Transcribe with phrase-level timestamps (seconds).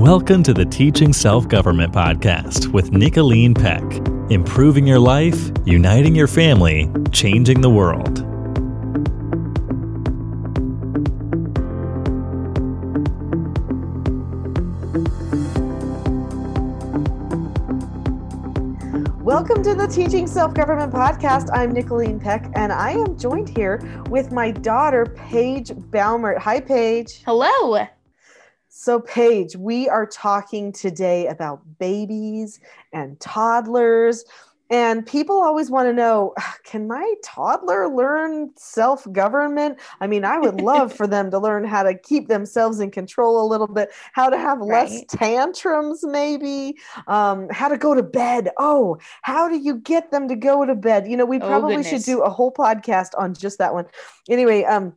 [0.00, 3.82] Welcome to the Teaching Self Government Podcast with Nicholeen Peck.
[4.30, 8.20] Improving your life, uniting your family, changing the world.
[19.22, 21.50] Welcome to the Teaching Self Government Podcast.
[21.52, 26.38] I'm Nicholeen Peck, and I am joined here with my daughter, Paige Baumert.
[26.38, 27.22] Hi, Paige.
[27.26, 27.86] Hello.
[28.82, 32.60] So, Paige, we are talking today about babies
[32.94, 34.24] and toddlers.
[34.70, 36.32] And people always want to know
[36.64, 39.78] can my toddler learn self government?
[40.00, 43.44] I mean, I would love for them to learn how to keep themselves in control
[43.44, 45.08] a little bit, how to have less right.
[45.10, 48.48] tantrums, maybe, um, how to go to bed.
[48.58, 51.06] Oh, how do you get them to go to bed?
[51.06, 53.84] You know, we oh, probably oh, should do a whole podcast on just that one.
[54.30, 54.94] Anyway, um,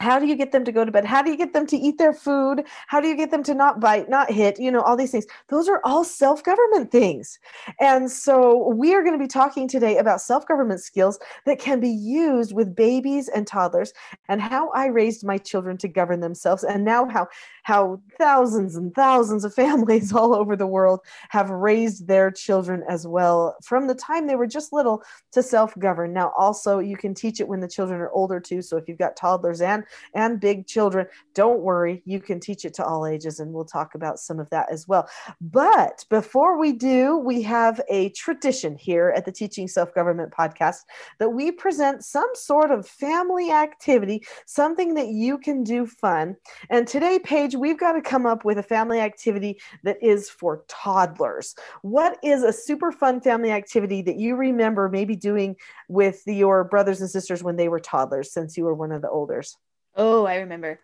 [0.00, 1.04] how do you get them to go to bed?
[1.04, 2.64] How do you get them to eat their food?
[2.86, 5.26] How do you get them to not bite not hit you know all these things?
[5.48, 7.38] Those are all self-government things.
[7.78, 11.90] And so we are going to be talking today about self-government skills that can be
[11.90, 13.92] used with babies and toddlers
[14.28, 17.26] and how i raised my children to govern themselves and now how
[17.62, 23.06] how thousands and thousands of families all over the world have raised their children as
[23.06, 26.12] well from the time they were just little to self-govern.
[26.12, 28.98] Now also you can teach it when the children are older too so if you've
[28.98, 31.06] got toddlers and and big children.
[31.34, 34.48] Don't worry, you can teach it to all ages, and we'll talk about some of
[34.50, 35.08] that as well.
[35.40, 40.78] But before we do, we have a tradition here at the Teaching Self Government podcast
[41.18, 46.36] that we present some sort of family activity, something that you can do fun.
[46.68, 50.64] And today, Paige, we've got to come up with a family activity that is for
[50.68, 51.54] toddlers.
[51.82, 55.56] What is a super fun family activity that you remember maybe doing
[55.88, 59.10] with your brothers and sisters when they were toddlers, since you were one of the
[59.10, 59.56] olders?
[59.96, 60.80] Oh, I remember.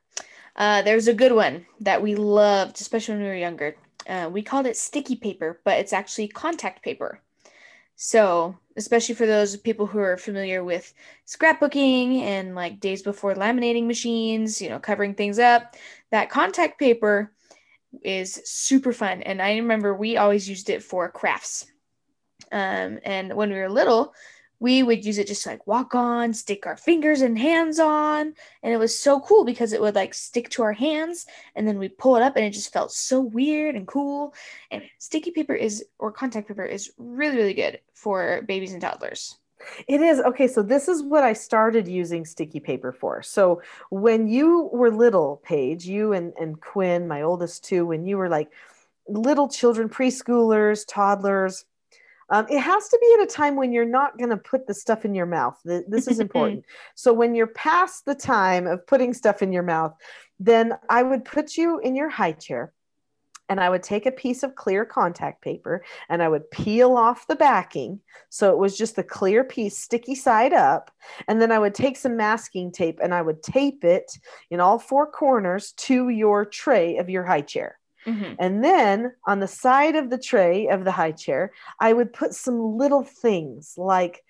[0.56, 3.76] Uh, there's a good one that we loved, especially when we were younger.
[4.08, 7.20] Uh, we called it sticky paper, but it's actually contact paper.
[7.96, 10.92] So, especially for those people who are familiar with
[11.26, 15.76] scrapbooking and like days before laminating machines, you know, covering things up,
[16.10, 17.32] that contact paper
[18.02, 19.22] is super fun.
[19.22, 21.66] And I remember we always used it for crafts.
[22.52, 24.14] Um, and when we were little,
[24.58, 28.34] we would use it just to like walk on, stick our fingers and hands on.
[28.62, 31.78] And it was so cool because it would like stick to our hands and then
[31.78, 34.34] we pull it up and it just felt so weird and cool.
[34.70, 39.36] And sticky paper is, or contact paper is really, really good for babies and toddlers.
[39.88, 40.20] It is.
[40.20, 43.22] Okay, so this is what I started using sticky paper for.
[43.22, 48.18] So when you were little, Paige, you and, and Quinn, my oldest two, when you
[48.18, 48.50] were like
[49.08, 51.64] little children, preschoolers, toddlers,
[52.28, 54.74] um, it has to be at a time when you're not going to put the
[54.74, 55.58] stuff in your mouth.
[55.64, 56.64] This is important.
[56.94, 59.94] so when you're past the time of putting stuff in your mouth,
[60.38, 62.72] then I would put you in your high chair
[63.48, 67.28] and I would take a piece of clear contact paper and I would peel off
[67.28, 68.00] the backing.
[68.28, 70.90] So it was just the clear piece, sticky side up.
[71.28, 74.18] And then I would take some masking tape and I would tape it
[74.50, 77.78] in all four corners to your tray of your high chair.
[78.06, 78.34] Mm-hmm.
[78.38, 82.34] And then on the side of the tray of the high chair, I would put
[82.34, 84.22] some little things like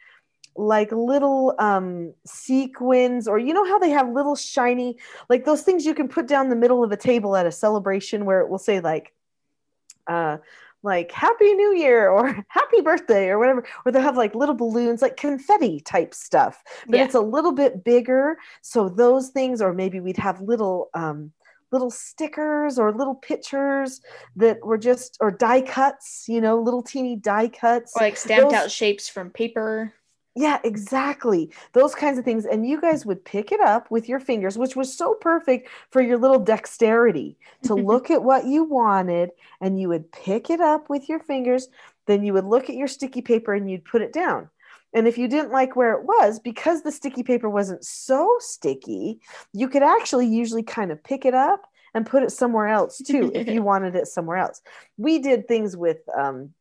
[0.59, 4.97] like little um sequins or you know how they have little shiny
[5.29, 8.25] like those things you can put down the middle of a table at a celebration
[8.25, 9.13] where it will say like
[10.07, 10.39] uh
[10.83, 15.03] like happy new year or happy birthday or whatever or they'll have like little balloons
[15.03, 17.05] like confetti type stuff but yeah.
[17.05, 21.33] it's a little bit bigger so those things or maybe we'd have little um
[21.73, 24.01] little stickers or little pictures
[24.37, 27.93] that were just or die cuts you know little teeny die cuts.
[27.97, 29.93] Or like stamped Those, out shapes from paper.
[30.35, 31.51] Yeah exactly.
[31.73, 32.45] Those kinds of things.
[32.45, 36.01] And you guys would pick it up with your fingers which was so perfect for
[36.01, 40.89] your little dexterity to look at what you wanted and you would pick it up
[40.89, 41.69] with your fingers.
[42.07, 44.49] Then you would look at your sticky paper and you'd put it down
[44.97, 49.21] and if you didn't like where it was, because the sticky paper wasn't so sticky,
[49.53, 53.31] you could actually usually kind of pick it up and put it somewhere else too
[53.35, 54.63] if you wanted it somewhere else.
[54.97, 56.55] We did things with um,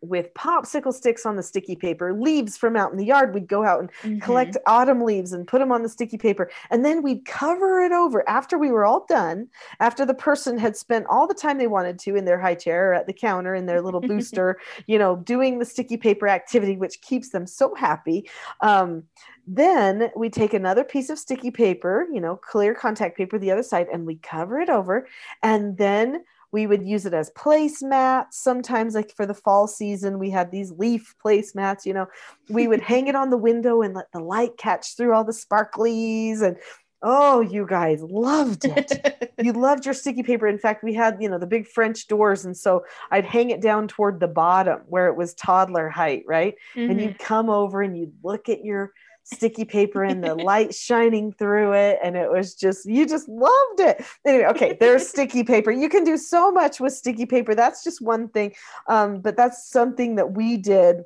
[0.00, 3.34] with popsicle sticks on the sticky paper, leaves from out in the yard.
[3.34, 4.18] We'd go out and mm-hmm.
[4.20, 6.50] collect autumn leaves and put them on the sticky paper.
[6.70, 9.48] And then we'd cover it over after we were all done,
[9.80, 12.90] after the person had spent all the time they wanted to in their high chair
[12.90, 16.76] or at the counter in their little booster, you know, doing the sticky paper activity,
[16.76, 18.28] which keeps them so happy.
[18.60, 19.04] Um,
[19.46, 23.62] then we take another piece of sticky paper, you know, clear contact paper, the other
[23.62, 25.08] side, and we cover it over.
[25.42, 26.22] And then
[26.52, 30.70] we would use it as placemats sometimes like for the fall season we had these
[30.72, 32.06] leaf placemats you know
[32.48, 35.32] we would hang it on the window and let the light catch through all the
[35.32, 36.56] sparklies and
[37.00, 39.32] Oh, you guys loved it.
[39.42, 40.48] you loved your sticky paper.
[40.48, 42.44] In fact, we had, you know, the big French doors.
[42.44, 46.56] And so I'd hang it down toward the bottom where it was toddler height, right?
[46.74, 46.90] Mm-hmm.
[46.90, 48.92] And you'd come over and you'd look at your
[49.28, 51.98] sticky paper and the light shining through it.
[52.02, 54.04] And it was just, you just loved it.
[54.26, 55.70] Anyway, okay, there's sticky paper.
[55.70, 57.54] You can do so much with sticky paper.
[57.54, 58.54] That's just one thing.
[58.86, 61.04] Um, but that's something that we did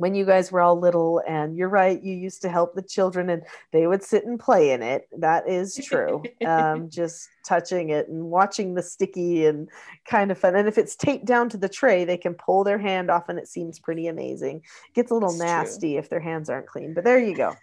[0.00, 3.28] when you guys were all little and you're right you used to help the children
[3.28, 5.06] and they would sit and play in it.
[5.18, 6.22] That is true.
[6.46, 9.68] Um, just touching it and watching the sticky and
[10.06, 10.56] kind of fun.
[10.56, 13.38] And if it's taped down to the tray they can pull their hand off and
[13.38, 14.62] it seems pretty amazing.
[14.88, 15.98] It gets a little nasty true.
[15.98, 17.54] if their hands aren't clean but there you go.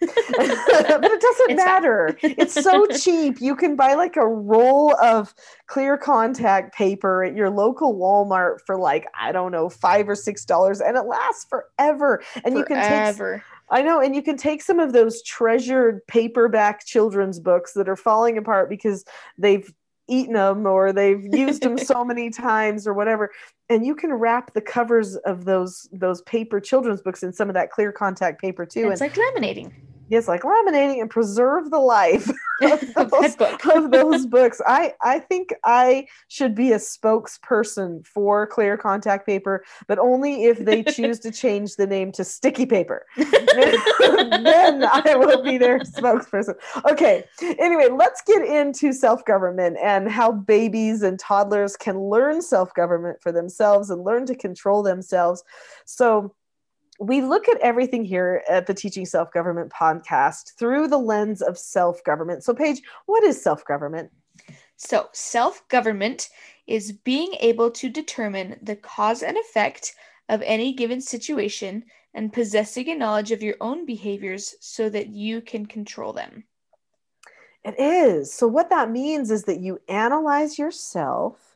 [0.98, 2.16] But it doesn't it's matter.
[2.22, 3.40] It's so cheap.
[3.40, 5.34] You can buy like a roll of
[5.66, 10.44] clear contact paper at your local walmart for like i don't know five or six
[10.44, 12.58] dollars and it lasts forever and Forever.
[12.58, 17.38] you can take I know, and you can take some of those treasured paperback children's
[17.38, 19.04] books that are falling apart because
[19.36, 19.70] they've
[20.08, 23.30] eaten them or they've used them so many times or whatever
[23.68, 27.54] and you can wrap the covers of those those paper children's books in some of
[27.54, 29.70] that clear contact paper too it's and, like laminating
[30.08, 32.30] yes like laminating and preserve the life
[32.62, 33.36] of, those,
[33.74, 34.60] of those books.
[34.66, 40.58] I i think i should be a spokesperson for clear contact paper but only if
[40.58, 43.06] they choose to change the name to sticky paper.
[43.16, 43.28] Then
[44.92, 46.54] i will be their spokesperson.
[46.90, 47.24] Okay
[47.58, 53.90] anyway let's get into self-government and how babies and toddlers can learn self-government for themselves
[53.90, 55.44] and learn to control themselves.
[55.84, 56.34] So
[56.98, 61.56] we look at everything here at the Teaching Self Government podcast through the lens of
[61.56, 62.42] self government.
[62.44, 64.10] So, Paige, what is self government?
[64.76, 66.28] So, self government
[66.66, 69.94] is being able to determine the cause and effect
[70.28, 71.84] of any given situation
[72.14, 76.44] and possessing a knowledge of your own behaviors so that you can control them.
[77.64, 78.32] It is.
[78.32, 81.47] So, what that means is that you analyze yourself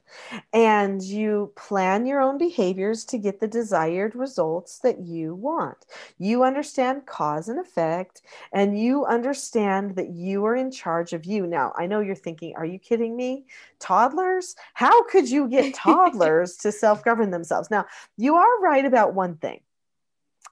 [0.53, 5.79] and you plan your own behaviors to get the desired results that you want.
[6.19, 8.23] You understand cause and effect,
[8.53, 11.47] and you understand that you are in charge of you.
[11.47, 13.45] Now, I know you're thinking, are you kidding me?
[13.79, 14.55] Toddlers?
[14.75, 17.71] How could you get toddlers to self govern themselves?
[17.71, 17.87] Now,
[18.17, 19.61] you are right about one thing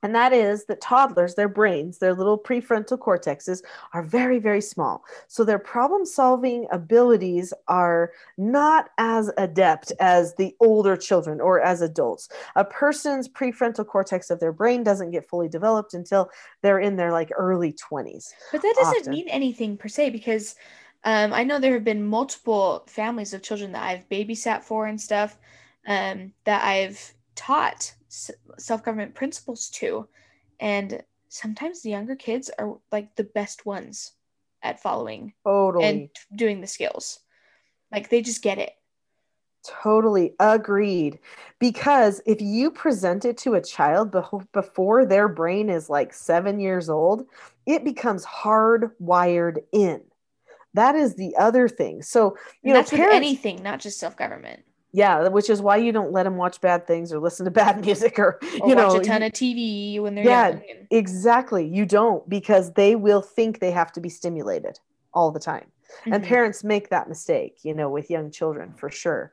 [0.02, 3.62] and that is that toddlers, their brains, their little prefrontal cortexes
[3.92, 5.04] are very, very small.
[5.28, 11.82] So their problem solving abilities are not as adept as the older children or as
[11.82, 12.28] adults.
[12.56, 16.30] A person's prefrontal cortex of their brain doesn't get fully developed until
[16.62, 18.28] they're in their like early 20s.
[18.52, 19.12] But that doesn't often.
[19.12, 20.54] mean anything per se because
[21.04, 25.00] um, I know there have been multiple families of children that I've babysat for and
[25.00, 25.38] stuff
[25.86, 30.08] um, that I've taught self government principles to.
[30.58, 34.12] And sometimes the younger kids are like the best ones
[34.62, 35.84] at following totally.
[35.84, 37.20] and doing the skills.
[37.90, 38.72] Like they just get it.
[39.66, 41.18] Totally agreed.
[41.58, 44.14] Because if you present it to a child
[44.52, 47.26] before their brain is like seven years old,
[47.66, 50.02] it becomes hardwired in.
[50.74, 52.02] That is the other thing.
[52.02, 54.62] So, you and know, parents, anything, not just self government
[54.92, 57.84] yeah which is why you don't let them watch bad things or listen to bad
[57.84, 60.62] music or, or you watch know a ton of tv when they're yeah young.
[60.90, 64.78] exactly you don't because they will think they have to be stimulated
[65.12, 65.66] all the time
[66.00, 66.12] mm-hmm.
[66.12, 69.32] and parents make that mistake you know with young children for sure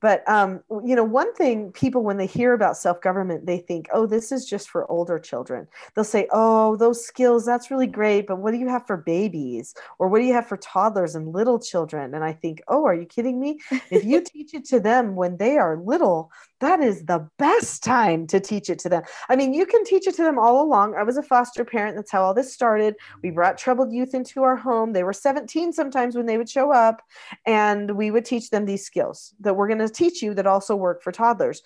[0.00, 4.06] but um, you know, one thing people when they hear about self-government, they think, "Oh,
[4.06, 8.38] this is just for older children." They'll say, "Oh, those skills, that's really great, but
[8.38, 9.74] what do you have for babies?
[9.98, 12.94] Or what do you have for toddlers and little children?" And I think, "Oh, are
[12.94, 13.58] you kidding me?
[13.90, 18.26] If you teach it to them when they are little, that is the best time
[18.28, 19.02] to teach it to them.
[19.28, 20.94] I mean, you can teach it to them all along.
[20.94, 21.96] I was a foster parent.
[21.96, 22.96] That's how all this started.
[23.22, 24.92] We brought troubled youth into our home.
[24.92, 27.02] They were 17 sometimes when they would show up,
[27.44, 30.74] and we would teach them these skills that we're going to teach you that also
[30.74, 31.62] work for toddlers.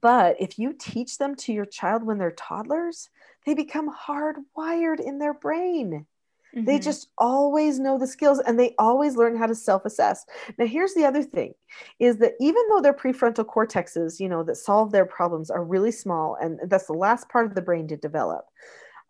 [0.00, 3.10] But if you teach them to your child when they're toddlers,
[3.44, 6.06] they become hardwired in their brain.
[6.54, 6.64] Mm-hmm.
[6.64, 10.24] They just always know the skills and they always learn how to self-assess.
[10.58, 11.54] Now here's the other thing
[11.98, 15.92] is that even though their prefrontal cortexes, you know, that solve their problems are really
[15.92, 18.46] small and that's the last part of the brain to develop.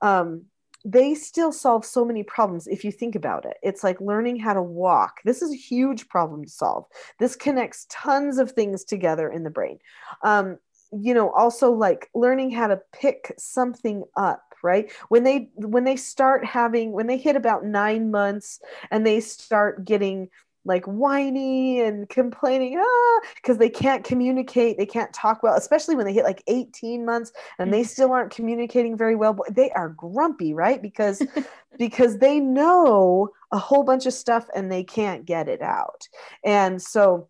[0.03, 0.47] Um,
[0.85, 3.59] they still solve so many problems if you think about it.
[3.63, 5.21] It's like learning how to walk.
[5.25, 6.87] This is a huge problem to solve.
[7.19, 9.79] This connects tons of things together in the brain.
[10.23, 10.59] Um,
[10.93, 14.91] you know, also like learning how to pick something up right?
[15.09, 19.85] When they when they start having when they hit about nine months and they start
[19.85, 20.29] getting
[20.67, 26.05] like whiny and complaining ah because they can't communicate they can't talk well especially when
[26.05, 27.87] they hit like 18 months and they Mhm.
[27.87, 30.83] still aren't communicating very well but they are grumpy right?
[30.83, 31.23] Because
[31.79, 36.09] because they know a whole bunch of stuff and they can't get it out.
[36.45, 37.30] And so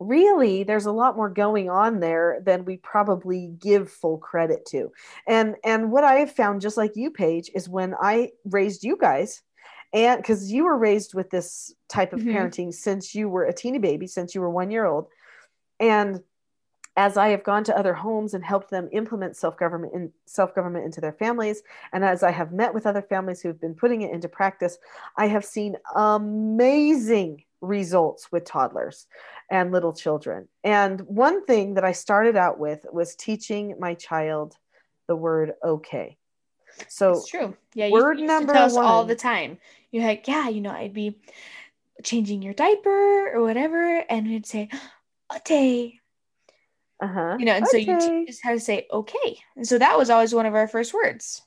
[0.00, 4.92] really there's a lot more going on there than we probably give full credit to
[5.26, 8.96] and and what i have found just like you paige is when i raised you
[8.96, 9.42] guys
[9.92, 12.32] and because you were raised with this type of Mhm.
[12.32, 15.08] parenting since you were a teeny baby since you were one year old
[15.80, 16.22] and
[16.96, 21.00] as i have gone to other homes and helped them implement self-government in self-government into
[21.00, 24.12] their families and as i have met with other families who have been putting it
[24.12, 24.78] into practice
[25.16, 29.06] i have seen amazing results with toddlers
[29.50, 34.54] and little children and one thing that i started out with was teaching my child
[35.08, 36.16] the word okay
[36.88, 37.56] so It's true.
[37.74, 39.58] Yeah, you word number tell us all the time.
[39.90, 41.18] You're like, yeah, you know, I'd be
[42.04, 44.68] changing your diaper or whatever, and it'd say,
[45.34, 45.98] okay,
[47.02, 48.26] uh-huh you know, and so you Okay.
[48.26, 49.38] teach us how to say okay.
[49.56, 51.42] And so that was always one of our first words.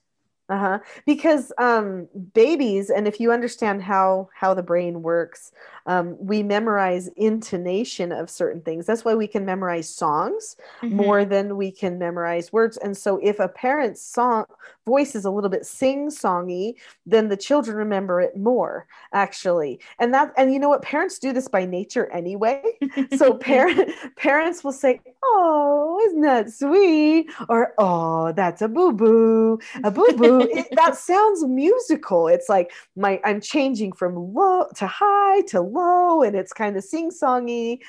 [0.51, 0.79] Uh-huh.
[1.05, 5.51] Because um babies and if you understand how how the brain works
[5.87, 8.85] um, we memorize intonation of certain things.
[8.85, 10.91] That's why we can memorize songs Mhm.
[10.91, 12.77] more than we can memorize words.
[12.77, 14.45] And so if a parent's song
[14.85, 19.79] voice is a little bit sing-songy then the children remember it more actually.
[19.99, 20.81] And that and you know what?
[20.81, 22.61] Parents do this by nature anyway.
[23.17, 27.29] So parent parents will say oh isn't that sweet?
[27.49, 29.59] Or oh that's a boo-boo.
[29.83, 32.27] A boo-boo It- that sounds musical.
[32.27, 36.83] It's like my i'm changing from low to high to low and it's kind of
[36.83, 37.79] sing-songy.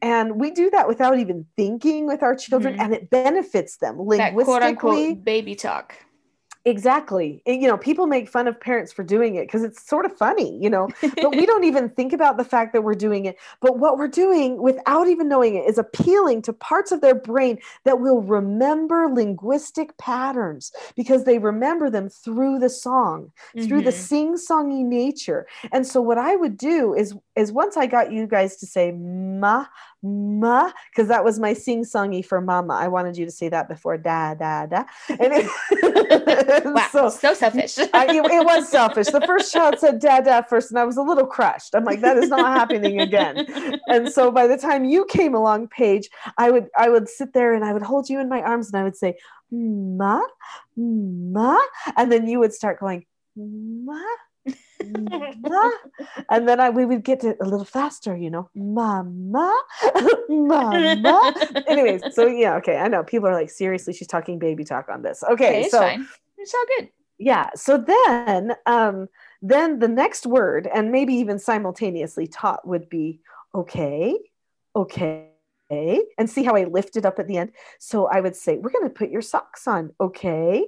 [0.00, 2.80] And we do that without even thinking with our children Mhm.
[2.80, 5.06] and it benefits them that quote linguistically.
[5.08, 5.94] unquote baby talk.
[6.64, 10.04] Exactly And, you know people make fun of parents for doing it because it's sort
[10.06, 10.88] of funny you know
[11.20, 13.36] but we don't even think about the fact that we're doing it.
[13.60, 17.58] But what we're doing without even knowing it is appealing to parts of their brain
[17.84, 23.94] that will remember linguistic patterns because they remember them through the song, through the Mhm.
[23.94, 25.46] sing-songy nature.
[25.72, 28.92] And so what I would do is is once I got you guys to say
[28.92, 29.66] ma
[30.02, 32.74] ma because that was my sing-songy for mama.
[32.74, 34.84] I wanted you to say that before da da da.
[35.08, 37.78] And it- Wow, so so, selfish.
[37.92, 39.08] I, it, it was selfish.
[39.10, 41.74] The first child said dad, dad first, and I was a little crushed.
[41.74, 43.46] I'm like, that is not happening again.
[43.88, 46.08] And so by the time you came along, Paige,
[46.38, 48.76] I would I would sit there and I would hold you in my arms and
[48.80, 49.16] I would say,
[49.50, 50.20] Ma,
[50.76, 51.58] Ma,
[51.96, 53.04] and then you would start going,
[53.36, 54.00] Ma,
[56.30, 59.54] and then I we would get to a little faster, you know, Mama,
[60.28, 61.34] Mama.
[61.66, 65.02] Anyways, so yeah, okay, I know people are like, seriously, she's talking baby talk on
[65.02, 65.22] this.
[65.22, 66.06] Okay, okay, so fine.
[66.38, 66.88] It's all good.
[67.18, 69.08] yeah so then um
[69.42, 73.20] then the next word and maybe even simultaneously taught would be
[73.54, 74.16] okay
[74.74, 75.31] okay
[76.18, 78.70] and see how i lift it up at the end so i would say we're
[78.70, 80.64] going to put your socks on okay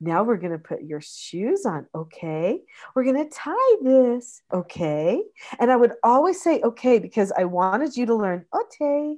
[0.00, 2.60] now we're going to put your shoes on okay
[2.94, 5.22] we're going to tie this okay
[5.58, 9.16] and i would always say okay because i wanted you to learn okay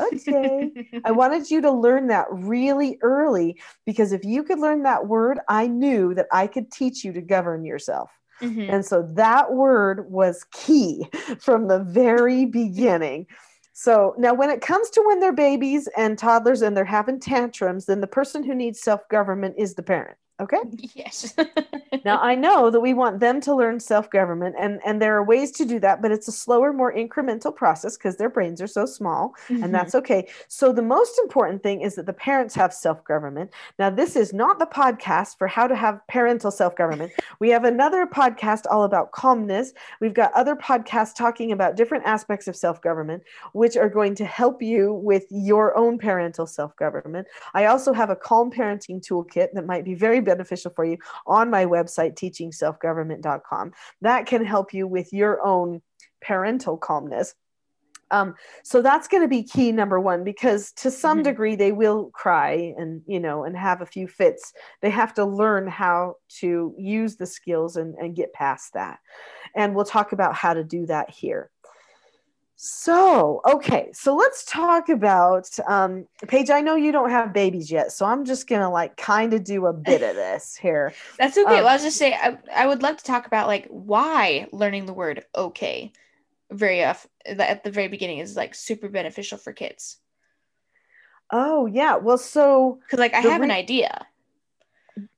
[0.00, 0.70] okay
[1.04, 5.40] I wanted you to learn that really early because if you could learn that word,
[5.48, 8.10] I knew that I could teach you to govern yourself.
[8.40, 8.72] Mhm.
[8.72, 11.08] And so that word was key
[11.40, 13.26] from the very beginning.
[13.80, 17.86] So now, when it comes to when they're babies and toddlers and they're having tantrums,
[17.86, 20.18] then the person who needs self government is the parent.
[20.40, 20.58] Okay.
[20.94, 21.34] Yes.
[22.04, 25.50] Now I know that we want them to learn self-government and and there are ways
[25.52, 28.84] to do that, but it's a slower, more incremental process because their brains are so
[28.86, 29.64] small Mhm.
[29.64, 30.28] and that's okay.
[30.48, 33.50] So the most important thing is that the parents have self-government.
[33.78, 37.12] Now this is not the podcast for how to have parental self-government.
[37.40, 39.72] we have another podcast all about calmness.
[40.00, 44.62] We've got other podcasts talking about different aspects of self-government which are going to help
[44.62, 47.26] you with your own parental self-government.
[47.54, 51.50] I also have a calm parenting toolkit that might be very beneficial for you on
[51.50, 53.72] my website, teachingselfgovernment.com.
[54.02, 55.82] That can help you with your own
[56.20, 57.34] parental calmness.
[58.10, 61.24] Um, so that's going to be key number one because to some Mhm.
[61.24, 64.52] degree they will cry and you know and have a few fits.
[64.80, 68.98] They have to learn how to use the skills and, and get past that.
[69.54, 71.50] And we'll talk about how to do that here.
[72.60, 76.50] So, okay, so let's talk about um, Paige.
[76.50, 79.66] I know you don't have babies yet, so I'm just gonna like kind of do
[79.66, 80.92] a bit of this here.
[81.18, 81.46] That's okay.
[81.46, 84.48] Um, well, I was just say I, I would love to talk about like why
[84.50, 85.92] learning the word okay
[86.50, 89.98] very off at the very beginning is like super beneficial for kids.
[91.30, 94.04] Oh yeah, well, so Because like I have an idea.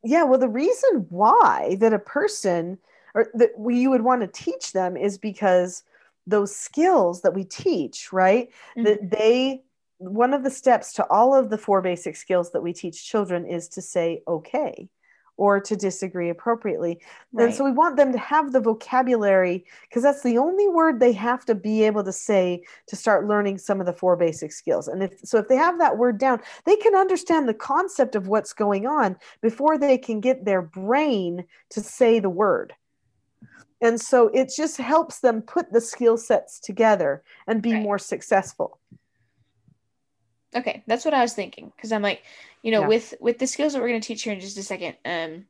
[0.05, 2.77] yeah, well, the reason why that a person
[3.15, 5.85] or that we- you would want to teach them is because
[6.27, 8.49] those skills that we teach, right?
[8.77, 8.85] Mhm.
[8.85, 9.63] That they
[9.99, 13.45] one of the steps to all of the four basic skills that we teach children
[13.45, 14.89] is to say okay
[15.37, 17.01] or to disagree appropriately.
[17.39, 21.13] And so we want them to have the vocabulary because that's the only word they
[21.13, 24.87] have to be able to say to start learning some of the four basic skills.
[24.87, 28.29] And if so if they have that word down, they can understand the concept of
[28.29, 32.75] what's going on before they can get their brain to say the word.
[33.83, 37.83] And so it just helps them put the skill sets together and be Right.
[37.83, 38.79] more successful.
[40.55, 42.25] Okay, that's what I was thinking because I'm like,
[42.63, 42.89] you know, Yeah.
[42.89, 45.47] with with the skills that we're going to teach here in just a second, um,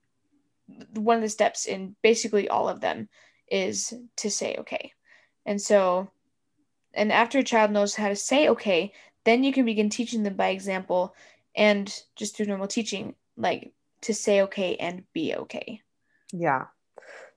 [0.95, 3.09] one of the steps in basically all of them
[3.49, 4.93] is to say okay,
[5.47, 6.11] and so,
[6.95, 8.93] and after a child knows how to say okay,
[9.25, 11.15] then you can begin teaching them by example
[11.57, 13.73] and just through normal teaching, like
[14.03, 15.81] to say okay and be okay.
[16.33, 16.67] Yeah.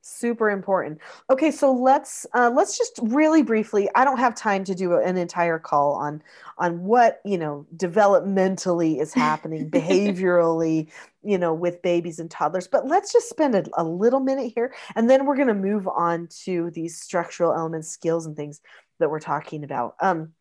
[0.05, 1.00] Super important.
[1.29, 3.88] Okay, so let's uh, let's just really briefly.
[3.95, 6.22] I don't have time to do an entire call on
[6.57, 10.91] on what you know developmentally is happening behaviorally,
[11.24, 12.67] you know, with babies and toddlers.
[12.67, 15.88] But let's just spend a, a little minute here, and then we're going to move
[15.88, 18.60] on to these structural elements, skills, and things
[19.00, 19.95] that we're talking about.
[20.01, 20.33] Um,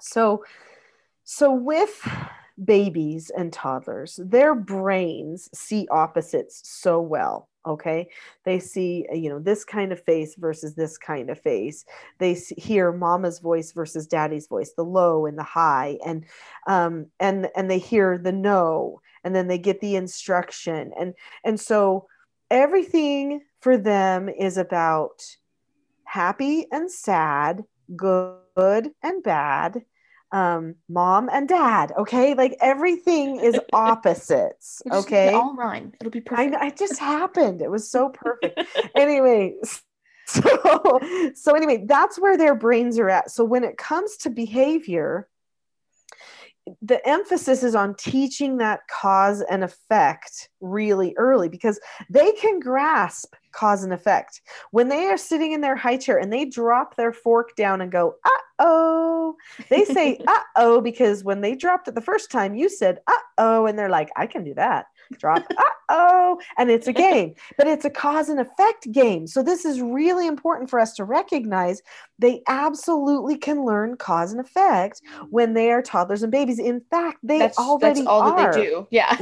[0.00, 0.42] so,
[1.22, 2.00] so with
[2.64, 7.50] babies and toddlers, their brains see opposites so well.
[7.66, 8.08] Okay,
[8.44, 11.84] they see uh, you know this kind of face versus this kind of face.
[12.18, 16.24] They hear mama's voice versus daddy's voice, the low and the high, and
[16.66, 21.58] um, and and they hear the no, and then they get the instruction, and and
[21.58, 22.06] so
[22.50, 25.22] everything for them is about
[26.04, 27.64] happy and sad,
[27.96, 29.82] good and bad,
[30.32, 31.92] um, mom and dad.
[31.98, 34.82] Okay, like everything is opposites.
[34.84, 35.92] We'll just make Okay, all rhyme.
[36.00, 36.52] It'll be perfect.
[36.52, 37.62] know it just happened.
[37.62, 38.60] It was so perfect.
[38.96, 39.54] anyway,
[40.26, 41.00] so
[41.34, 43.30] so anyway, that's where their brains are at.
[43.30, 45.28] So when it comes to behavior,
[46.82, 51.78] the emphasis is on teaching that cause and effect really early because
[52.10, 54.42] they can grasp cause and effect.
[54.70, 57.90] When they are sitting in their high chair and they drop their fork down and
[57.90, 59.36] go, uh oh,
[59.70, 63.12] they say, uh oh, because when they dropped it the first time, you said, uh
[63.38, 64.86] oh, and they're like, I can do that.
[65.18, 69.26] Drop, uh oh, and it's a game, but it's a cause and effect game.
[69.26, 71.80] So this is really important for us to recognize.
[72.18, 75.00] They absolutely can learn cause and effect
[75.30, 76.58] when they are toddlers and babies.
[76.58, 78.86] In fact, they that's already that's all are that they do.
[78.90, 79.16] Yeah.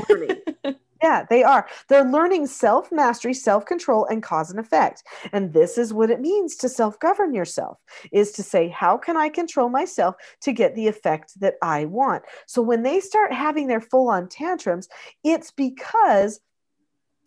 [1.05, 1.69] Yeah, they are.
[1.91, 5.03] They're learning self mastery, self control, and cause and effect.
[5.33, 7.79] And this is what it means to self govern yourself
[8.11, 12.23] is to say, how can I control myself to get the effect that I want?
[12.47, 14.89] So when they start having their full on tantrums,
[15.23, 16.41] it's because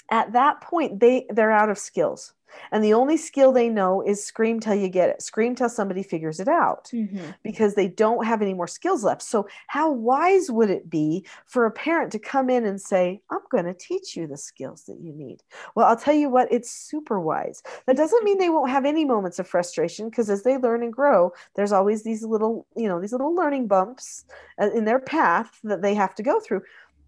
[0.09, 2.33] at that point they they're out of skills.
[2.71, 5.21] And the only skill they know is scream till you get it.
[5.21, 7.36] Scream till somebody figures it out Mhm.
[7.43, 9.21] because they don't have any more skills left.
[9.21, 13.39] So, how wise would it be for a parent to come in and say, I'm
[13.49, 15.43] going to teach you the skills that you need?
[15.75, 17.63] Well, I'll tell you what, it's super wise.
[17.86, 20.93] That doesn't mean they won't have any moments of frustration because as they learn and
[20.93, 24.25] grow, there's always these little, you know, these little learning bumps
[24.62, 26.62] uh, in their path that they have to go through.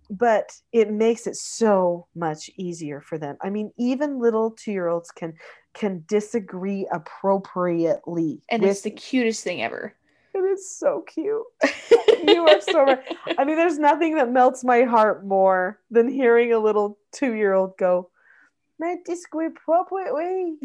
[0.10, 3.38] But it makes it so much easier for them.
[3.42, 5.34] I mean, even little two year olds can
[5.76, 9.94] can disagree appropriately And with it's the cutest thing ever.
[10.34, 11.44] it is so cute.
[12.22, 13.00] You are so right.
[13.38, 17.54] I mean, there's nothing that melts my heart more than hearing a little two year
[17.54, 18.10] old go,
[18.78, 20.58] "Man, disagree appropriately."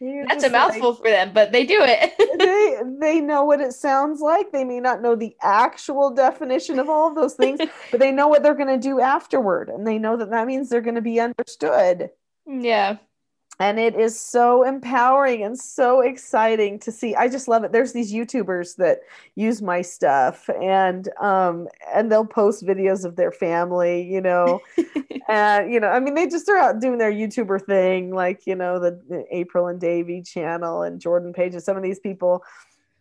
[0.00, 2.12] You're That's a just like- mouthful for them, but they do it.
[2.38, 4.50] they they know what it sounds like.
[4.52, 8.28] They may not know the actual definition of all of those things, but they know
[8.28, 11.00] what they're going to do afterward, and they know that that means they're going to
[11.00, 12.10] be understood.
[12.46, 12.96] yeah.
[13.60, 17.14] And it is so empowering and so exciting to see.
[17.14, 17.72] I just love it.
[17.72, 19.00] There's these youtubers that
[19.36, 24.60] use my stuff and um and they'll post videos of their family you know
[25.28, 28.54] and you know i mean they just are out doing their youtuber thing like you
[28.54, 32.42] know the, the april and davy channel and jordan page and some of these people.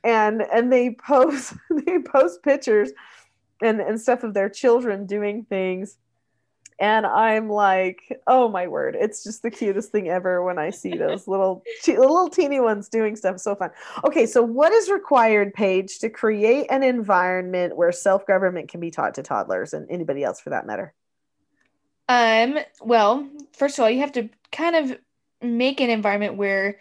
[0.05, 1.53] And and they post
[1.85, 2.91] they post pictures
[3.61, 5.97] and and stuff of their children doing things
[6.79, 10.95] and I'm like, oh my word, it's just the cutest thing ever when I see
[10.97, 13.39] those little little teeny ones doing stuff.
[13.39, 13.71] So fun.
[14.05, 18.91] Okay, so what is required, Paige, to create an environment where self government can be
[18.91, 20.93] taught to toddlers and anybody else for that matter?
[22.09, 24.97] Um, well, first of all, you have to kind of
[25.41, 26.77] make an environment where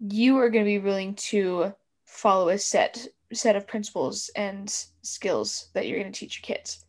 [0.00, 5.68] you are going to be willing to follow a set set of principles and skills
[5.72, 6.83] that you're going to teach your kids.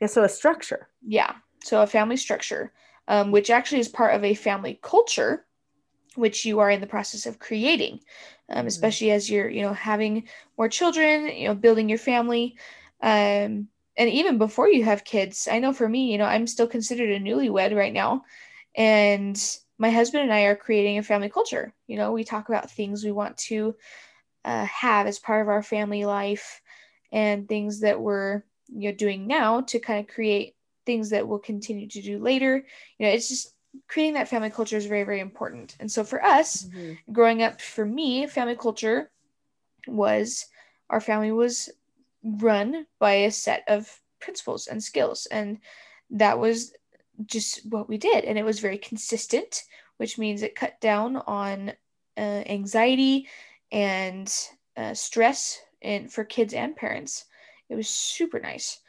[0.00, 0.88] Yeah, so a structure.
[1.06, 1.34] Yeah.
[1.64, 2.72] So a family structure,
[3.08, 5.46] um, which actually is part of a family culture,
[6.14, 8.00] which you are in the process of creating.
[8.50, 8.66] um, mm-hmm.
[8.68, 12.56] especially as you're you know having more children you know building your family
[13.02, 16.66] um, and even before you have kids i know for me you know i'm still
[16.66, 18.22] considered a newlywed right now
[18.76, 22.70] and my husband and i are creating a family culture you know we talk about
[22.70, 23.74] things we want to
[24.44, 26.60] uh, have as part of our family life
[27.12, 30.54] and things that we're you know doing now to kind of create
[30.86, 32.64] things that we'll continue to do later.
[32.98, 33.54] You know it's just
[33.86, 35.76] creating that family culture is very very important.
[35.80, 37.12] And so for us mm-hmm.
[37.12, 39.10] growing up for me family culture
[39.86, 40.46] was
[40.90, 41.70] our family was
[42.22, 45.26] run by a set of principles and skills.
[45.30, 45.58] And
[46.10, 46.72] that was
[47.26, 48.24] just what we did.
[48.24, 49.64] And it was very consistent
[49.98, 51.72] which means it cut down on
[52.16, 53.28] uh, anxiety
[53.70, 54.32] and
[54.76, 57.26] uh, stress and for kids and parents
[57.68, 58.80] it was super nice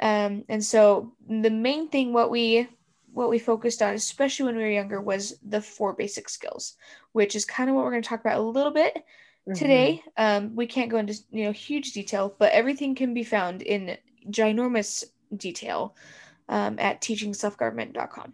[0.00, 2.68] um, and so the main thing what we
[3.12, 6.74] what we focused on, especially when we were younger, was the four basic skills,
[7.12, 9.52] which is kind of what we're going to talk about a little bit mm-hmm.
[9.52, 10.02] today.
[10.16, 13.96] Um, we can't go into you know huge detail, but everything can be found in
[14.28, 15.04] ginormous
[15.36, 15.94] detail
[16.48, 18.32] um, at teachingselfgovernment.com.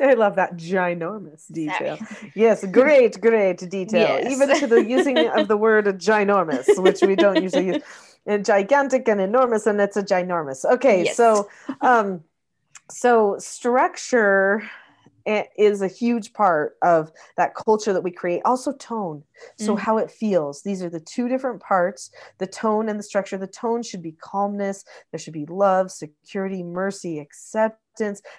[0.00, 1.98] I love that ginormous detail.
[1.98, 2.32] Sorry.
[2.34, 4.18] Yes, great, great detail.
[4.22, 4.32] Yes.
[4.32, 7.82] Even to the using of the word ginormous, which we don't usually use.
[8.30, 10.64] And gigantic and enormous, and it's a ginormous.
[10.64, 11.16] Okay, yes.
[11.16, 11.48] so
[11.80, 12.22] um,
[12.90, 14.62] so structure
[15.26, 19.22] is a huge part of that culture that we create also tone
[19.58, 19.78] so mm.
[19.78, 23.46] how it feels these are the two different parts the tone and the structure the
[23.46, 27.78] tone should be calmness there should be love security mercy acceptance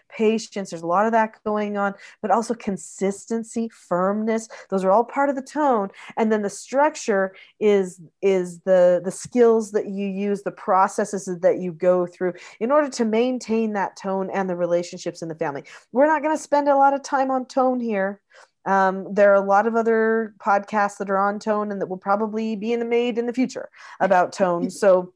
[0.09, 0.69] patience.
[0.69, 4.49] There's a lot of that going on, but also consistency, firmness.
[4.69, 5.89] Those are all part of the tone.
[6.17, 11.59] And then the structure is is the the skills that you use, the processes that
[11.59, 15.63] you go through in order to maintain that tone and the relationships in the family.
[15.91, 18.21] We're not going to spend a lot of time on tone here.
[18.65, 21.97] Um, there are a lot of other podcasts that are on tone and that will
[21.97, 23.69] probably be in the made in the future
[23.99, 24.69] about tone.
[24.81, 25.13] So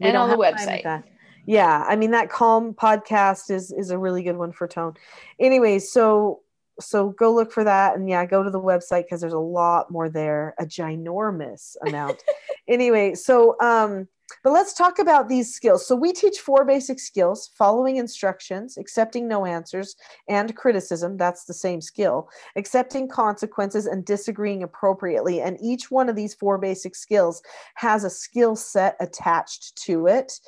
[0.00, 1.11] and on the website
[1.46, 4.94] yeah i mean that calm podcast is is a really good one for tone.
[5.38, 6.40] Anyway so
[6.80, 9.90] so go look for that and yeah go to the website because there's a lot
[9.90, 12.22] more there a ginormous amount.
[12.68, 14.06] Anyway so um
[14.44, 15.86] but let's talk about these skills.
[15.86, 19.96] So we teach four basic skills following instructions accepting no answers
[20.28, 26.16] and criticism that's the same skill accepting consequences and disagreeing appropriately and each one of
[26.16, 27.42] these four basic skills
[27.74, 30.40] has a skill set attached to it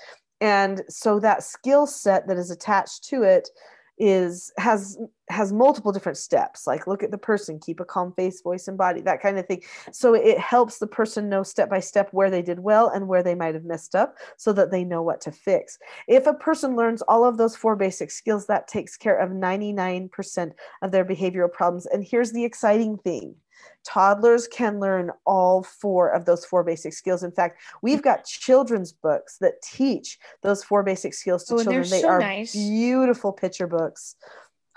[0.45, 3.49] and so that skill set that is attached to it
[3.97, 4.99] is has
[5.31, 8.77] has multiple different steps like look at the person keep a calm face voice and
[8.77, 9.63] body that kind of thing.
[9.91, 13.23] So it helps the person know step by step where they did well and where
[13.23, 15.79] they might have messed up so that they know what to fix.
[16.09, 20.53] If a person learns all of those four basic skills that takes care of 99%
[20.83, 21.87] of their behavioral problems.
[21.87, 23.35] And here's the exciting thing
[23.85, 27.23] toddlers can learn all four of those four basic skills.
[27.23, 31.89] In fact, we've got children's books that teach those four basic skills to oh, children.
[31.89, 32.55] They so are nice.
[32.55, 34.17] beautiful picture books,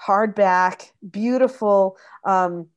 [0.06, 1.98] hardback, beautiful.
[2.24, 2.68] Um,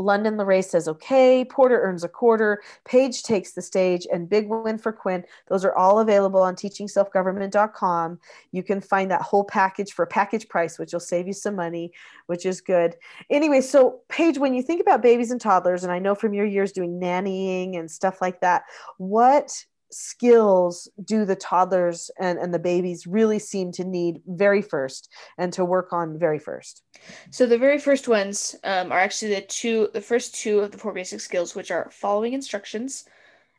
[0.00, 1.44] London LaRae says okay.
[1.44, 2.62] Porter earns a quarter.
[2.84, 5.24] Paige takes the stage, and Big Win for Quinn.
[5.48, 8.18] Those are all available on teachingselfgovernment.com.
[8.52, 11.56] You can find that whole package for a package price, which will save you some
[11.56, 11.92] money,
[12.26, 12.96] which is good.
[13.30, 16.46] Anyway, so Paige, when you think about babies and toddlers, and I know from your
[16.46, 18.62] years doing nannying and stuff like that,
[18.98, 25.12] what skills do the toddlers and, and the babies really seem to need very first
[25.38, 26.82] and to work on very first?
[27.30, 30.78] So the very first ones um, are actually the two the first two of the
[30.78, 33.04] four basic skills which are following instructions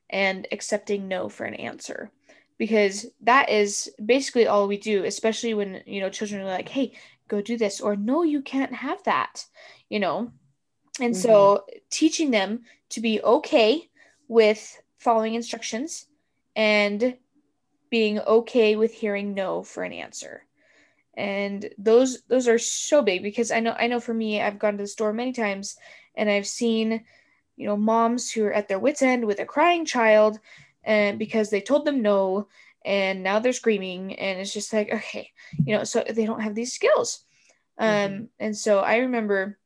[0.10, 2.12] and accepting no for an answer.
[2.58, 6.94] Because that is basically all we do especially when you know children are like hey
[7.28, 9.46] go do this or no you can't have that
[9.92, 10.32] you know?
[11.00, 11.22] And mm-hmm.
[11.22, 13.90] so teaching them to be okay
[14.28, 16.08] with following instructions
[16.56, 17.18] and
[17.90, 20.44] being okay with hearing no for an answer
[21.16, 24.78] and those those are so big because i know i know for me i've gone
[24.78, 25.76] to the store many times
[26.16, 27.04] and i've seen
[27.58, 30.40] you know moms who are at their wits end with a crying child
[30.84, 32.48] and because they told them no
[32.86, 35.32] and now they're screaming and it's just like okay
[35.66, 37.26] you know so they don't have these skills
[37.78, 38.24] um mm-hmm.
[38.40, 39.58] and so i remember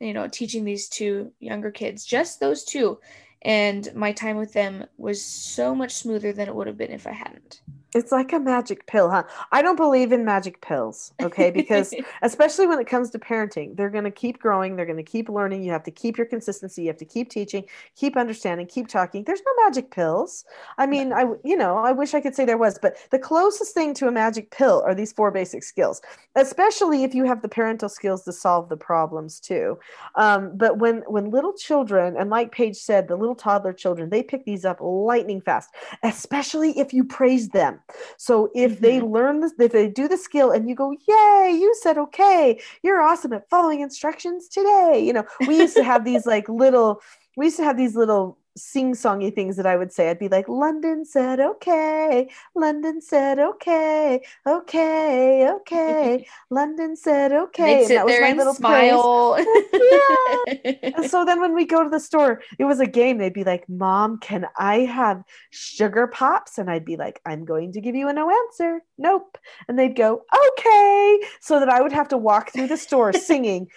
[0.00, 2.98] you know teaching these two younger kids just those two
[3.42, 7.06] and my time with them was so much smoother than it would have been if
[7.06, 7.62] I hadn't.
[7.94, 9.22] It's like a magic pill, huh?
[9.50, 11.50] I don't believe in magic pills, okay?
[11.50, 15.02] Because especially when it comes to parenting, they're going to keep growing, they're going to
[15.02, 15.62] keep learning.
[15.62, 17.64] You have to keep your consistency, you have to keep teaching,
[17.96, 19.24] keep understanding, keep talking.
[19.24, 20.44] There's no magic pills.
[20.76, 23.72] I mean, I you know, I wish I could say there was, but the closest
[23.72, 26.02] thing to a magic pill are these four basic skills,
[26.36, 29.78] especially if you have the parental skills to solve the problems too.
[30.14, 34.22] Um, but when when little children, and like Paige said, the little toddler children, they
[34.22, 35.70] pick these up lightning fast,
[36.02, 37.77] especially if you praise them.
[38.16, 38.82] So if mm-hmm.
[38.82, 42.60] they learn this, if they do the skill and you go, yay, you said okay,
[42.82, 45.02] you're awesome at following instructions today.
[45.04, 47.00] You know, we used to have these like little,
[47.36, 50.10] we used to have these little sing songy things that I would say.
[50.10, 57.82] I'd be like, London said okay, London said okay, okay, okay, London said okay.
[57.82, 59.36] And that was my little smile.
[59.72, 60.78] yeah.
[60.94, 63.18] and so then when we go to the store, it was a game.
[63.18, 66.58] They'd be like, Mom, can I have sugar pops?
[66.58, 68.82] And I'd be like, I'm going to give you a no answer.
[68.96, 69.38] Nope.
[69.68, 71.20] And they'd go, okay.
[71.40, 73.68] So that I would have to walk through the store singing.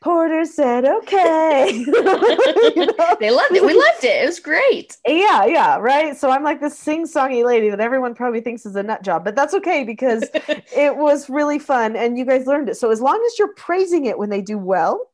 [0.00, 1.72] Porter said, okay.
[1.86, 3.16] you know?
[3.20, 3.64] They loved it.
[3.64, 4.22] We loved it.
[4.22, 4.96] It was great.
[5.06, 6.16] Yeah, yeah, right.
[6.16, 9.24] So I'm like this sing songy lady that everyone probably thinks is a nut job,
[9.24, 12.76] but that's okay because it was really fun and you guys learned it.
[12.76, 15.06] So as long as you're praising it when they do well,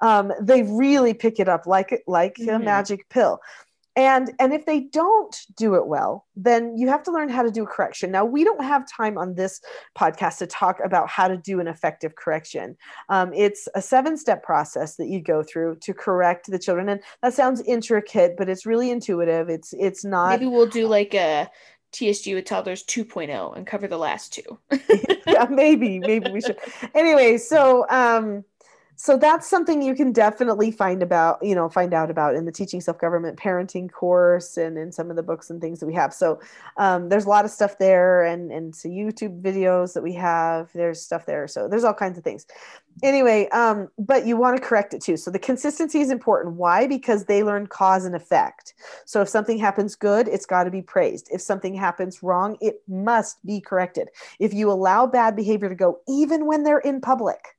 [0.00, 2.50] um, they really pick it up like like mm-hmm.
[2.50, 3.40] a magic pill
[3.96, 7.50] and and if they don't do it well then you have to learn how to
[7.50, 9.60] do a correction now we don't have time on this
[9.96, 12.76] podcast to talk about how to do an effective correction
[13.08, 17.00] um, it's a seven step process that you go through to correct the children and
[17.22, 21.50] that sounds intricate but it's really intuitive it's it's not maybe we'll do like a
[21.92, 24.58] TSG with toddlers 2.0 and cover the last two.
[25.26, 26.56] yeah, maybe, maybe we should.
[26.94, 28.44] Anyway, so um,
[29.02, 32.52] so that's something you can definitely find about you know find out about in the
[32.52, 36.14] teaching self-government parenting course and in some of the books and things that we have.
[36.14, 36.40] So
[36.76, 40.70] um, there's a lot of stuff there and and so youtube videos that we have.
[40.72, 41.48] There's stuff there.
[41.48, 42.46] So there's all kinds of things.
[43.02, 45.16] Anyway um, but you want to correct it too.
[45.16, 46.54] So the consistency is important.
[46.54, 46.86] Why?
[46.86, 48.72] Because they learn cause and effect.
[49.04, 51.26] So if something happens good it's got to be praised.
[51.32, 54.10] If something happens wrong it must be corrected.
[54.38, 57.56] If you allow bad behavior to go even when they're in public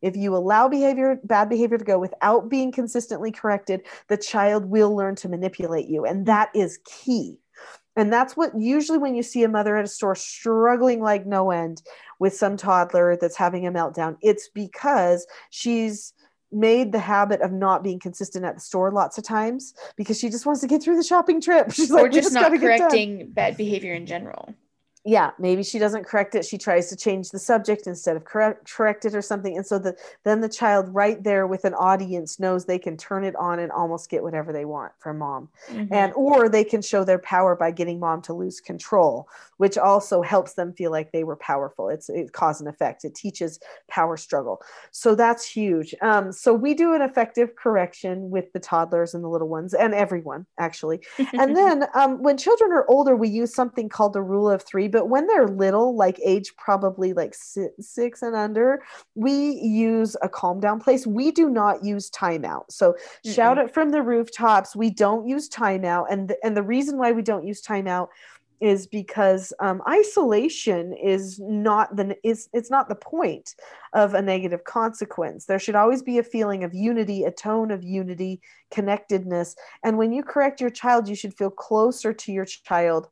[0.00, 4.94] if you allow behavior, bad behavior to go without being consistently corrected, the child will
[4.94, 6.04] learn to manipulate you.
[6.04, 7.38] And that is key.
[7.94, 11.50] And that's what usually when you see a mother at a store struggling like no
[11.50, 11.82] end
[12.18, 16.14] with some toddler that's having a meltdown, it's because she's
[16.50, 20.28] made the habit of not being consistent at the store lots of times because she
[20.28, 21.72] just wants to get through the shopping trip.
[21.72, 24.54] She's or like, just, just not correcting bad behavior in general
[25.04, 28.70] yeah maybe she doesn't correct it she tries to change the subject instead of correct,
[28.70, 32.38] correct it or something and so the, then the child right there with an audience
[32.38, 35.48] knows they can turn it on and almost get whatever they want from mom.
[35.70, 35.92] Mm-hmm.
[35.92, 39.28] and or they can show their power by getting mom to lose control
[39.62, 41.88] which also helps them feel like they were powerful.
[41.88, 43.04] It's it cause and effect.
[43.04, 44.60] It teaches power struggle.
[44.90, 45.94] So that's huge.
[46.02, 49.94] Um, so we do an effective correction with the toddlers and the little ones and
[49.94, 51.00] everyone actually.
[51.34, 54.88] And then um, when children are older we use something called the rule of three
[54.92, 58.82] but when they're little, like age probably like six and under,
[59.14, 61.06] we use a calm down place.
[61.06, 62.70] We do not use timeout.
[62.70, 63.34] So Mm-mm.
[63.34, 64.76] shout it from the rooftops.
[64.76, 66.06] We don't use timeout.
[66.10, 68.08] And, th- and the reason why we don't use timeout
[68.60, 73.56] is because um, isolation is not the is it's not the point
[73.92, 77.82] of a negative consequence there should always be a feeling of unity a tone of
[77.82, 83.08] unity connectedness and when you correct your child you should feel closer to your child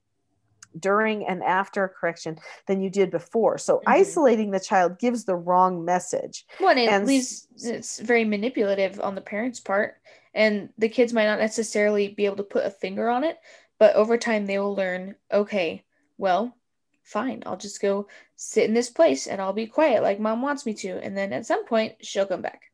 [0.78, 3.58] during and after correction than you did before.
[3.58, 3.88] So mm-hmm.
[3.88, 6.46] isolating the child gives the wrong message.
[6.58, 9.96] Well, and it and leaves it's very manipulative on the parents' part,
[10.34, 13.38] and the kids might not necessarily be able to put a finger on it,
[13.78, 15.16] but over time they will learn.
[15.32, 15.84] Okay,
[16.18, 16.56] well,
[17.02, 18.06] fine, I'll just go
[18.36, 21.32] sit in this place and I'll be quiet like mom wants me to, and then
[21.32, 22.70] at some point she'll come back.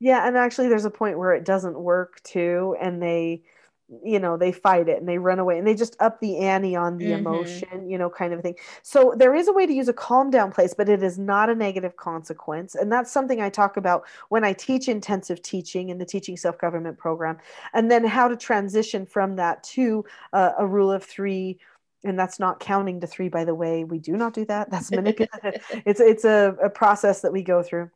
[0.00, 3.44] Yeah, and actually, there's a point where it doesn't work too, and they
[4.02, 6.74] you know they fight it and they run away and they just up the ante
[6.74, 7.26] on the mm-hmm.
[7.26, 8.56] emotion you know kind of thing.
[8.82, 11.50] So there is a way to use a calm down place but it is not
[11.50, 12.74] a negative consequence.
[12.74, 16.98] And that's something i talk about when i teach intensive teaching in the teaching self-government
[16.98, 17.38] program.
[17.72, 21.58] And then how to transition from that to uh, a rule of three.
[22.04, 23.84] And that's not counting to three by the way.
[23.84, 24.70] We do not do that.
[24.70, 25.64] That's manipulative.
[25.84, 27.90] It's it's a, a process that we go through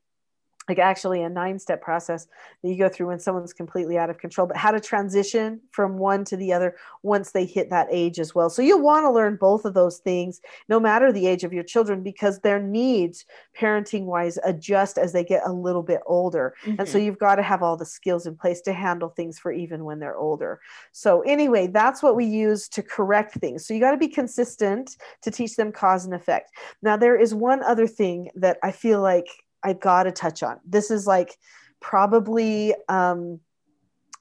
[0.69, 2.27] like actually a nine step process
[2.63, 5.99] that you go through when someone's completely out of control, but how to transition from
[5.99, 8.51] one to the other once they hit that age as well.
[8.51, 11.65] So you'll want to learn both of those things, no matter the age of your
[11.65, 13.25] children, because their needs,
[13.59, 16.55] parenting wise, adjust as they get a little bit older.
[16.63, 16.81] Mm-hmm.
[16.81, 17.07] And so mm-hmm.
[17.07, 19.99] you've got to have all the skills in place to handle things for even when
[19.99, 20.61] they're older.
[20.93, 23.67] So, anyway, that's what we use to correct things.
[23.67, 26.51] So you got to be consistent to teach them cause and effect.
[26.83, 29.29] Now, there is one other thing that I feel like
[29.63, 30.61] I got to touch on.
[30.65, 31.39] This is like
[31.81, 33.41] probably, um,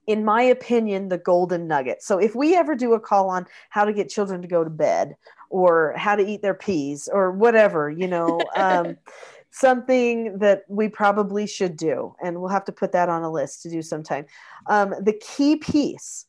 [0.05, 2.01] in my opinion, the golden nugget.
[2.01, 4.69] So if we ever do a call on how to get children to go to
[4.69, 5.15] bed
[5.49, 8.97] or how to eat their peas or whatever, you know, um,
[9.51, 13.63] something that we probably should do, and we'll have to put that on a list
[13.63, 14.25] to do sometime.
[14.67, 16.25] Um, the key piece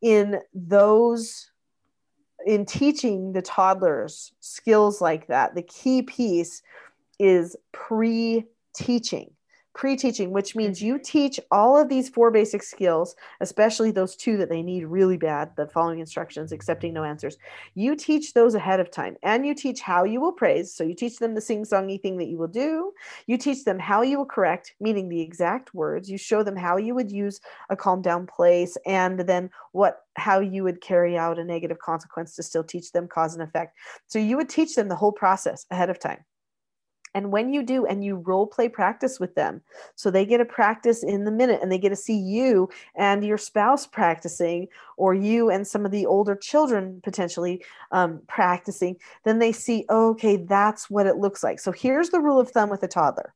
[0.00, 1.50] in those
[2.46, 6.62] in teaching the toddlers skills like that, the key piece
[7.20, 9.30] is pre teaching
[9.72, 10.88] pre-teaching which means mm-hmm.
[10.88, 15.16] you teach all of these four basic skills especially those two that they need really
[15.16, 17.38] bad the following instructions accepting no answers.
[17.74, 20.74] You teach those ahead of time and you teach how you will praise.
[20.74, 22.92] So you teach them the sing-songy thing that you will do.
[23.26, 26.10] You teach them how you will correct meaning the exact words.
[26.10, 30.40] You show them how you would use a calm down place and then what how
[30.40, 33.76] you would carry out a negative consequence to still teach them cause and effect.
[34.08, 36.24] So you would teach them the whole process ahead of time
[37.14, 39.62] and when you do, and you role play practice with them,
[39.94, 43.24] so they get a practice in the minute and they get to see you and
[43.24, 49.38] your spouse practicing, or you and some of the older children potentially um, practicing, then
[49.38, 51.58] they see, okay, that's what it looks like.
[51.58, 53.34] So here's the rule of thumb with a toddler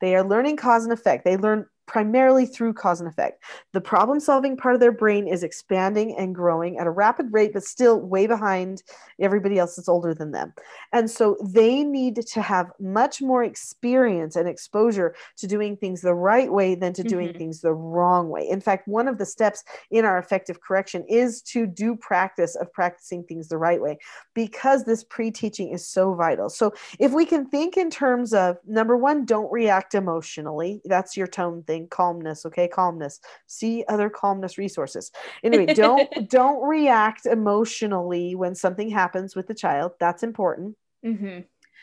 [0.00, 1.24] they are learning cause and effect.
[1.24, 3.42] They learn primarily through cause and effect.
[3.72, 7.52] The problem solving part of their brain is expanding and growing at a rapid rate,
[7.52, 8.82] but still way behind
[9.20, 10.52] everybody else that's older than them.
[10.92, 16.14] And so they need to have much more experience and exposure to doing things the
[16.14, 17.38] right way than to doing mm-hmm.
[17.38, 18.48] things the wrong way.
[18.48, 22.72] In fact, one of the steps in our effective correction is to do practice of
[22.72, 23.98] practicing things the right way
[24.34, 26.48] because this pre teaching is so vital.
[26.48, 31.26] So if we can think in terms of number one, don't react emotionally, that's your
[31.26, 33.20] tone thing something calmness okay calmness.
[33.46, 35.10] See other calmness resources.
[35.42, 39.92] Anyway don't don't react emotionally when something happens with the child.
[40.00, 40.76] That's important.
[41.04, 41.40] Mm-hmm.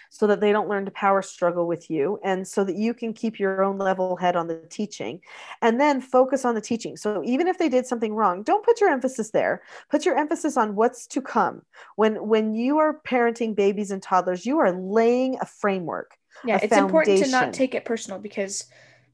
[0.10, 3.14] so that they don't learn to power struggle with you and so that you can
[3.14, 5.22] keep your own level head on the teaching.
[5.62, 6.98] And then focus on the teaching.
[6.98, 9.62] So even if they did something wrong don't put your emphasis there.
[9.90, 11.62] Put your emphasis on what's to come.
[11.96, 16.76] When when you are parenting babies and toddlers you are laying a framework yeah it's
[16.76, 18.66] important to not take it personal because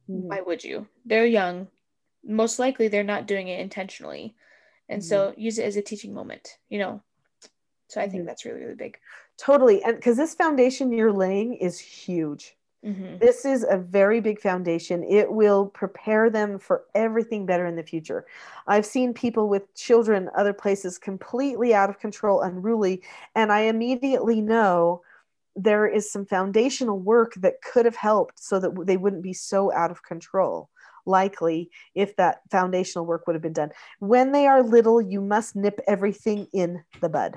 [0.09, 0.27] Mm-hmm.
[0.27, 0.87] Why would you?
[1.05, 1.67] They're young.
[2.23, 4.35] Most likely they're not doing it intentionally.
[4.89, 5.07] And mm-hmm.
[5.07, 7.01] so use it as a teaching moment, you know.
[7.87, 8.27] So I think mm-hmm.
[8.27, 8.97] that's really, really big.
[9.37, 9.83] Totally.
[9.83, 12.55] And because this foundation you're laying is huge.
[12.85, 13.17] Mm-hmm.
[13.17, 15.03] This is a very big foundation.
[15.03, 18.25] It will prepare them for everything better in the future.
[18.67, 23.01] I've seen people with children other places completely out of control, unruly,
[23.35, 25.01] and I immediately know
[25.63, 29.73] there is some foundational work that could have helped so that they wouldn't be so
[29.73, 30.69] out of control.
[31.05, 33.71] Likely if that foundational work would have been done.
[33.99, 37.35] When they are little you must nip everything in the bud.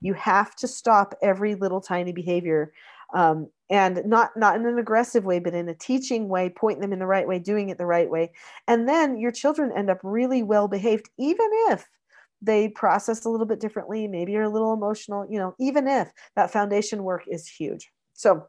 [0.00, 2.72] You have to stop every little tiny behavior
[3.14, 6.92] um, and not not in an aggressive way but in a teaching way point them
[6.92, 8.32] in the right way doing it the right way.
[8.68, 11.86] And then your children end up really well behaved even if
[12.42, 14.08] they process a little bit differently.
[14.08, 17.90] Maybe you're a little emotional, you know, even if that foundation work is huge.
[18.14, 18.46] So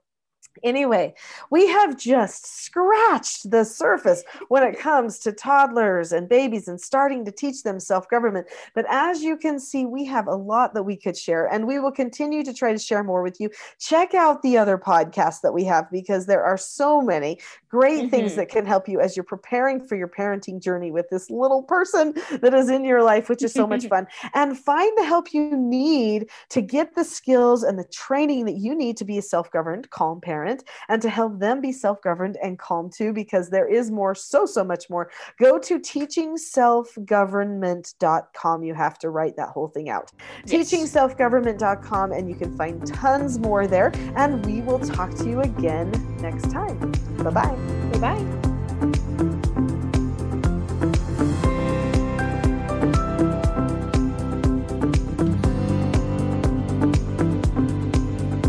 [0.64, 1.14] Anyway,
[1.50, 7.26] we have just scratched the surface when it comes to toddlers and babies and starting
[7.26, 8.48] to teach them self government.
[8.76, 11.80] But as you can see, we have a lot that we could share, and we
[11.80, 13.50] will continue to try to share more with you.
[13.80, 17.40] Check out the other podcasts that we have because there are so many
[17.70, 18.10] great mm-hmm.
[18.10, 21.64] things that can help you as you're preparing for your parenting journey with this little
[21.64, 24.06] person that is in your life, which is so much fun.
[24.36, 28.76] And find the help you need to get the skills and the training that you
[28.76, 32.02] need to be a self governed, calm parent parent and to help them be self
[32.02, 35.12] governed and calm too, because there is more, so, so much more.
[35.40, 38.64] Go to teachingselfgovernment.com.
[38.64, 40.12] You have to write that whole thing out.
[40.46, 40.72] Yes.
[40.72, 43.92] Teachingselfgovernment.com, and you can find tons more there.
[44.16, 46.78] And we will talk to you again next time.
[47.18, 47.58] Bye bye.
[47.92, 48.24] Bye bye.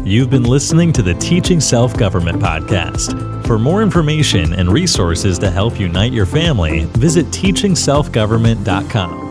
[0.07, 3.47] You've been listening to the Teaching Self Government podcast.
[3.47, 9.24] For more information and resources to help unite your family, visit teachingselfgovernment.com.